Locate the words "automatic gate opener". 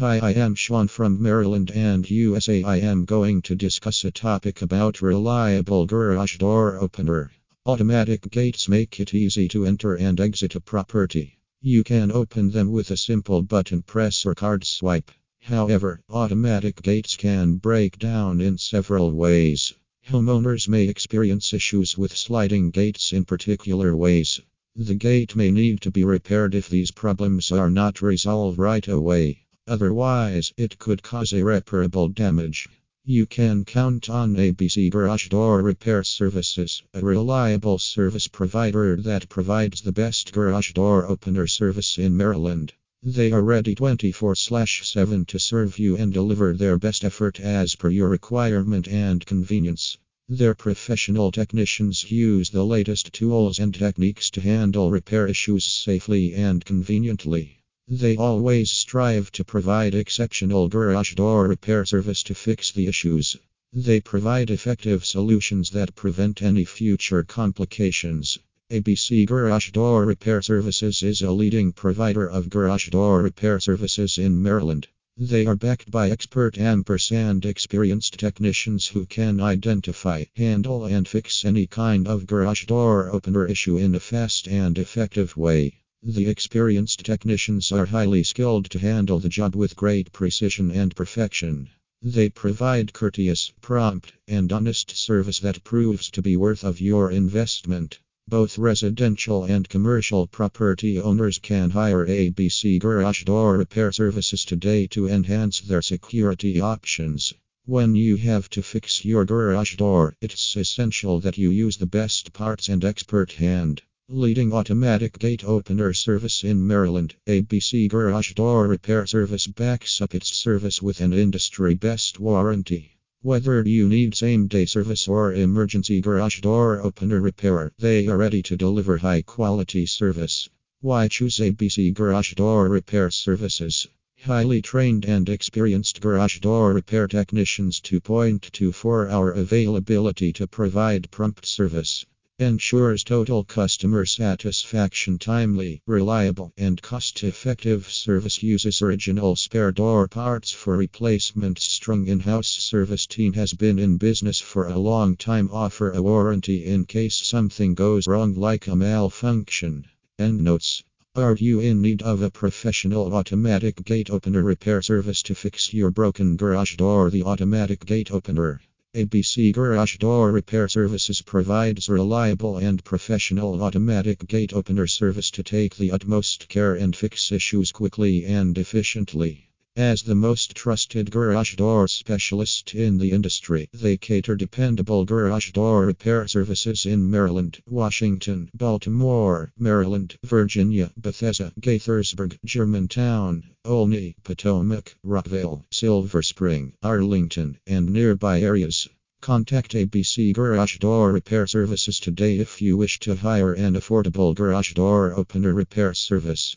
114.52-115.92, 163.12-164.42, 167.24-168.62, 173.62-174.88